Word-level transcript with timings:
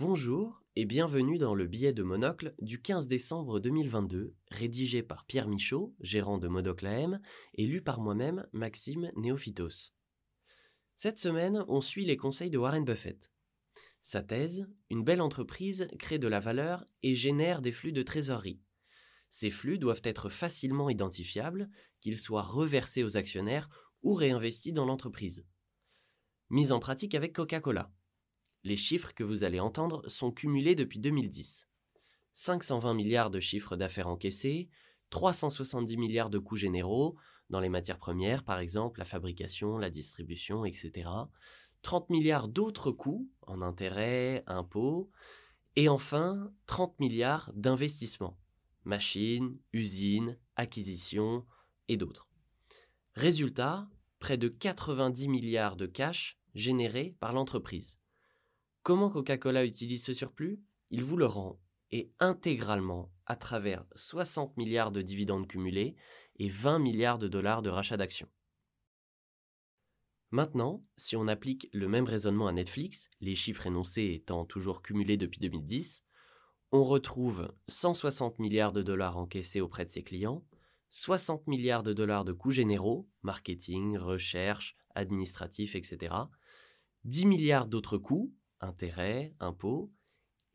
Bonjour 0.00 0.62
et 0.76 0.84
bienvenue 0.84 1.38
dans 1.38 1.56
le 1.56 1.66
billet 1.66 1.92
de 1.92 2.04
Monocle 2.04 2.54
du 2.60 2.80
15 2.80 3.08
décembre 3.08 3.58
2022, 3.58 4.32
rédigé 4.48 5.02
par 5.02 5.26
Pierre 5.26 5.48
Michaud, 5.48 5.92
gérant 5.98 6.38
de 6.38 6.46
Monocle 6.46 6.86
AM, 6.86 7.20
et 7.54 7.66
lu 7.66 7.82
par 7.82 7.98
moi-même, 7.98 8.46
Maxime 8.52 9.10
Néophytos. 9.16 9.92
Cette 10.94 11.18
semaine, 11.18 11.64
on 11.66 11.80
suit 11.80 12.04
les 12.04 12.16
conseils 12.16 12.48
de 12.48 12.58
Warren 12.58 12.84
Buffett. 12.84 13.32
Sa 14.00 14.22
thèse, 14.22 14.70
une 14.88 15.02
belle 15.02 15.20
entreprise 15.20 15.88
crée 15.98 16.20
de 16.20 16.28
la 16.28 16.38
valeur 16.38 16.84
et 17.02 17.16
génère 17.16 17.60
des 17.60 17.72
flux 17.72 17.92
de 17.92 18.04
trésorerie. 18.04 18.62
Ces 19.30 19.50
flux 19.50 19.80
doivent 19.80 20.02
être 20.04 20.28
facilement 20.28 20.90
identifiables, 20.90 21.68
qu'ils 22.00 22.20
soient 22.20 22.42
reversés 22.42 23.02
aux 23.02 23.16
actionnaires 23.16 23.66
ou 24.04 24.14
réinvestis 24.14 24.72
dans 24.72 24.86
l'entreprise. 24.86 25.44
Mise 26.50 26.70
en 26.70 26.78
pratique 26.78 27.16
avec 27.16 27.32
Coca-Cola. 27.32 27.90
Les 28.64 28.76
chiffres 28.76 29.14
que 29.14 29.24
vous 29.24 29.44
allez 29.44 29.60
entendre 29.60 30.06
sont 30.08 30.32
cumulés 30.32 30.74
depuis 30.74 30.98
2010. 30.98 31.68
520 32.34 32.94
milliards 32.94 33.30
de 33.30 33.40
chiffres 33.40 33.76
d'affaires 33.76 34.08
encaissés, 34.08 34.68
370 35.10 35.96
milliards 35.96 36.30
de 36.30 36.38
coûts 36.38 36.56
généraux, 36.56 37.16
dans 37.50 37.60
les 37.60 37.68
matières 37.68 37.98
premières 37.98 38.44
par 38.44 38.58
exemple, 38.58 38.98
la 38.98 39.04
fabrication, 39.04 39.78
la 39.78 39.90
distribution, 39.90 40.64
etc. 40.64 41.08
30 41.82 42.10
milliards 42.10 42.48
d'autres 42.48 42.90
coûts, 42.90 43.30
en 43.46 43.62
intérêts, 43.62 44.42
impôts, 44.46 45.10
et 45.76 45.88
enfin 45.88 46.52
30 46.66 46.98
milliards 46.98 47.52
d'investissements, 47.54 48.38
machines, 48.84 49.56
usines, 49.72 50.36
acquisitions 50.56 51.46
et 51.88 51.96
d'autres. 51.96 52.28
Résultat, 53.14 53.88
près 54.18 54.36
de 54.36 54.48
90 54.48 55.28
milliards 55.28 55.76
de 55.76 55.86
cash 55.86 56.38
générés 56.54 57.16
par 57.20 57.32
l'entreprise. 57.32 58.00
Comment 58.82 59.10
Coca-Cola 59.10 59.64
utilise 59.64 60.04
ce 60.04 60.14
surplus? 60.14 60.60
Il 60.90 61.04
vous 61.04 61.16
le 61.16 61.26
rend, 61.26 61.60
et 61.90 62.10
intégralement, 62.20 63.12
à 63.26 63.36
travers 63.36 63.84
60 63.94 64.56
milliards 64.56 64.92
de 64.92 65.02
dividendes 65.02 65.46
cumulés 65.46 65.96
et 66.36 66.48
20 66.48 66.78
milliards 66.78 67.18
de 67.18 67.28
dollars 67.28 67.62
de 67.62 67.70
rachat 67.70 67.96
d'actions. 67.96 68.30
Maintenant, 70.30 70.84
si 70.96 71.16
on 71.16 71.26
applique 71.26 71.68
le 71.72 71.88
même 71.88 72.04
raisonnement 72.04 72.48
à 72.48 72.52
Netflix, 72.52 73.08
les 73.20 73.34
chiffres 73.34 73.66
énoncés 73.66 74.12
étant 74.14 74.44
toujours 74.44 74.82
cumulés 74.82 75.16
depuis 75.16 75.40
2010, 75.40 76.04
on 76.70 76.84
retrouve 76.84 77.50
160 77.68 78.38
milliards 78.38 78.74
de 78.74 78.82
dollars 78.82 79.16
encaissés 79.16 79.62
auprès 79.62 79.86
de 79.86 79.90
ses 79.90 80.02
clients, 80.02 80.44
60 80.90 81.46
milliards 81.46 81.82
de 81.82 81.94
dollars 81.94 82.24
de 82.24 82.32
coûts 82.32 82.50
généraux, 82.50 83.08
marketing, 83.22 83.96
recherche, 83.96 84.76
administratif, 84.94 85.74
etc., 85.74 86.14
10 87.04 87.26
milliards 87.26 87.66
d'autres 87.66 87.96
coûts, 87.96 88.34
intérêts, 88.60 89.34
impôts, 89.40 89.92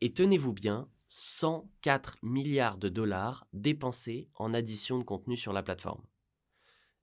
et 0.00 0.12
tenez-vous 0.12 0.52
bien, 0.52 0.88
104 1.08 2.18
milliards 2.22 2.78
de 2.78 2.88
dollars 2.88 3.46
dépensés 3.52 4.28
en 4.34 4.52
addition 4.54 4.98
de 4.98 5.04
contenu 5.04 5.36
sur 5.36 5.52
la 5.52 5.62
plateforme. 5.62 6.02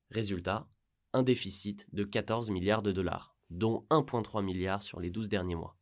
Résultat, 0.09 0.67
un 1.13 1.23
déficit 1.23 1.88
de 1.94 2.03
14 2.03 2.49
milliards 2.49 2.81
de 2.81 2.91
dollars, 2.91 3.35
dont 3.49 3.85
1,3 3.89 4.44
milliard 4.44 4.81
sur 4.81 4.99
les 4.99 5.09
12 5.09 5.29
derniers 5.29 5.55
mois. 5.55 5.77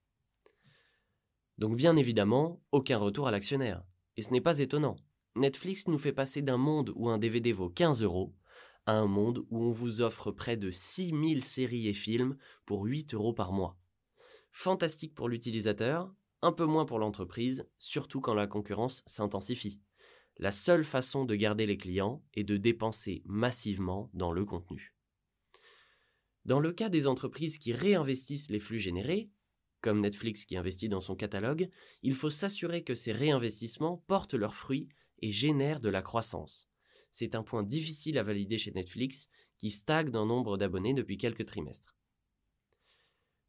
Donc 1.58 1.76
bien 1.76 1.96
évidemment, 1.96 2.62
aucun 2.72 2.98
retour 2.98 3.28
à 3.28 3.32
l'actionnaire. 3.32 3.84
Et 4.16 4.22
ce 4.22 4.32
n'est 4.32 4.42
pas 4.42 4.60
étonnant. 4.60 4.98
Netflix 5.36 5.88
nous 5.88 5.98
fait 5.98 6.14
passer 6.14 6.42
d'un 6.42 6.58
monde 6.58 6.92
où 6.96 7.10
un 7.10 7.18
DVD 7.18 7.52
vaut 7.52 7.70
15 7.70 8.04
euros 8.04 8.36
à 8.86 8.94
un 8.94 9.08
monde 9.08 9.46
où 9.50 9.64
on 9.64 9.72
vous 9.72 10.02
offre 10.02 10.32
près 10.32 10.58
de 10.58 10.72
6000 10.72 11.44
séries 11.44 11.88
et 11.88 11.94
films 11.94 12.38
pour 12.66 12.84
8 12.84 13.14
euros 13.14 13.34
par 13.34 13.52
mois 13.52 13.79
fantastique 14.60 15.16
pour 15.16 15.30
l'utilisateur, 15.30 16.14
un 16.42 16.52
peu 16.52 16.66
moins 16.66 16.86
pour 16.86 17.00
l'entreprise, 17.00 17.66
surtout 17.78 18.20
quand 18.20 18.34
la 18.34 18.46
concurrence 18.46 19.04
s'intensifie. 19.06 19.80
La 20.38 20.52
seule 20.52 20.84
façon 20.84 21.24
de 21.24 21.34
garder 21.34 21.66
les 21.66 21.78
clients 21.78 22.22
est 22.34 22.44
de 22.44 22.58
dépenser 22.58 23.24
massivement 23.26 24.10
dans 24.14 24.34
le 24.34 24.44
contenu. 24.44 24.94
Dans 26.44 26.60
le 26.60 26.74
cas 26.74 26.90
des 26.90 27.08
entreprises 27.08 27.58
qui 27.58 27.72
réinvestissent 27.72 28.50
les 28.50 28.60
flux 28.60 28.80
générés, 28.80 29.30
comme 29.80 30.02
Netflix 30.02 30.44
qui 30.44 30.58
investit 30.58 30.90
dans 30.90 31.00
son 31.00 31.16
catalogue, 31.16 31.70
il 32.04 32.14
faut 32.14 32.30
s'assurer 32.30 32.84
que 32.84 32.96
ces 32.96 33.14
réinvestissements 33.14 34.04
portent 34.08 34.34
leurs 34.34 34.56
fruits 34.56 34.90
et 35.20 35.32
génèrent 35.32 35.80
de 35.80 35.88
la 35.88 36.02
croissance. 36.02 36.68
C'est 37.12 37.34
un 37.34 37.44
point 37.44 37.64
difficile 37.64 38.18
à 38.18 38.24
valider 38.24 38.58
chez 38.58 38.72
Netflix, 38.72 39.30
qui 39.58 39.70
stagne 39.70 40.14
en 40.18 40.26
nombre 40.26 40.58
d'abonnés 40.58 40.94
depuis 40.94 41.18
quelques 41.18 41.46
trimestres. 41.46 41.96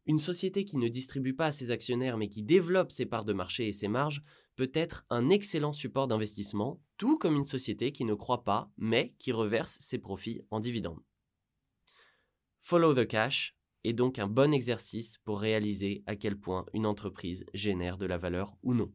Une 0.05 0.19
société 0.19 0.65
qui 0.65 0.77
ne 0.77 0.87
distribue 0.87 1.33
pas 1.33 1.47
à 1.47 1.51
ses 1.51 1.71
actionnaires 1.71 2.17
mais 2.17 2.29
qui 2.29 2.43
développe 2.43 2.91
ses 2.91 3.05
parts 3.05 3.25
de 3.25 3.33
marché 3.33 3.67
et 3.67 3.73
ses 3.73 3.87
marges 3.87 4.23
peut 4.55 4.71
être 4.73 5.05
un 5.09 5.29
excellent 5.29 5.73
support 5.73 6.07
d'investissement, 6.07 6.81
tout 6.97 7.17
comme 7.17 7.35
une 7.35 7.45
société 7.45 7.91
qui 7.91 8.05
ne 8.05 8.13
croit 8.13 8.43
pas 8.43 8.71
mais 8.77 9.13
qui 9.19 9.31
reverse 9.31 9.77
ses 9.79 9.99
profits 9.99 10.41
en 10.49 10.59
dividendes. 10.59 11.03
Follow 12.61 12.93
the 12.93 13.07
cash 13.07 13.55
est 13.83 13.93
donc 13.93 14.19
un 14.19 14.27
bon 14.27 14.53
exercice 14.53 15.17
pour 15.19 15.39
réaliser 15.39 16.03
à 16.05 16.15
quel 16.15 16.37
point 16.37 16.65
une 16.73 16.85
entreprise 16.85 17.45
génère 17.53 17.97
de 17.97 18.05
la 18.05 18.17
valeur 18.17 18.55
ou 18.63 18.73
non. 18.73 18.93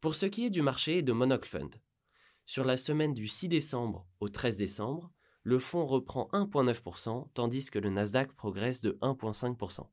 Pour 0.00 0.14
ce 0.14 0.26
qui 0.26 0.46
est 0.46 0.50
du 0.50 0.62
marché 0.62 0.98
et 0.98 1.02
de 1.02 1.12
Monocle 1.12 1.48
Fund, 1.48 1.70
sur 2.46 2.64
la 2.64 2.76
semaine 2.76 3.14
du 3.14 3.26
6 3.26 3.48
décembre 3.48 4.08
au 4.20 4.28
13 4.28 4.56
décembre, 4.56 5.12
le 5.42 5.58
fonds 5.58 5.86
reprend 5.86 6.28
1,9%, 6.32 7.28
tandis 7.34 7.70
que 7.70 7.78
le 7.78 7.90
Nasdaq 7.90 8.32
progresse 8.32 8.80
de 8.80 8.98
1,5%. 9.00 9.86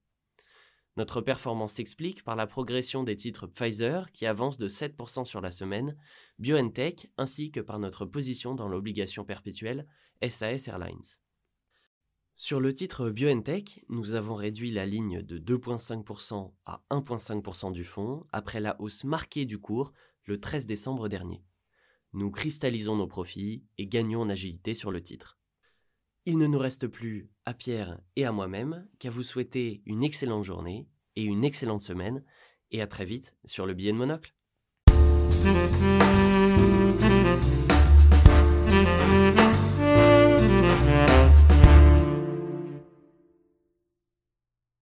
Notre 0.98 1.22
performance 1.22 1.74
s'explique 1.74 2.24
par 2.24 2.36
la 2.36 2.48
progression 2.48 3.04
des 3.04 3.16
titres 3.16 3.46
Pfizer, 3.46 4.12
qui 4.12 4.26
avance 4.26 4.58
de 4.58 4.68
7% 4.68 5.26
sur 5.26 5.42
la 5.42 5.52
semaine, 5.52 5.96
BioNTech, 6.40 7.12
ainsi 7.18 7.52
que 7.52 7.60
par 7.60 7.78
notre 7.78 8.06
position 8.06 8.56
dans 8.56 8.68
l'obligation 8.68 9.24
perpétuelle 9.24 9.88
SAS 10.28 10.68
Airlines. 10.68 11.20
Sur 12.34 12.60
le 12.60 12.74
titre 12.74 13.10
BioNTech, 13.10 13.84
nous 13.90 14.16
avons 14.16 14.36
réduit 14.36 14.72
la 14.72 14.86
ligne 14.86 15.22
de 15.22 15.38
2,5% 15.38 16.52
à 16.66 16.84
1,5% 16.90 17.72
du 17.72 17.84
fonds 17.84 18.26
après 18.32 18.60
la 18.60 18.80
hausse 18.82 19.04
marquée 19.04 19.46
du 19.46 19.60
cours 19.60 19.94
le 20.26 20.40
13 20.40 20.66
décembre 20.66 21.10
dernier. 21.10 21.44
Nous 22.14 22.32
cristallisons 22.32 22.96
nos 22.96 23.08
profits 23.08 23.64
et 23.78 23.88
gagnons 23.88 24.22
en 24.22 24.30
agilité 24.30 24.74
sur 24.74 24.92
le 24.92 25.02
titre. 25.02 25.38
Il 26.26 26.38
ne 26.38 26.48
nous 26.48 26.60
reste 26.60 26.88
plus 26.88 27.30
à 27.46 27.54
Pierre 27.54 28.00
et 28.16 28.26
à 28.26 28.32
moi-même 28.32 28.88
qu'à 29.00 29.10
vous 29.10 29.24
souhaiter 29.24 29.82
une 29.86 30.04
excellente 30.04 30.44
journée 30.44 30.88
et 31.16 31.24
une 31.24 31.44
excellente 31.44 31.82
semaine, 31.82 32.24
et 32.72 32.82
à 32.82 32.88
très 32.88 33.06
vite 33.06 33.36
sur 33.46 33.66
le 33.66 33.74
billet 33.74 33.92
de 33.92 33.98
monocle. 33.98 34.36